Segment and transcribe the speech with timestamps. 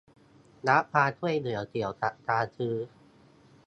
[0.67, 2.75] รับความช่วยเหลือเกี่ยวกับการซื้อ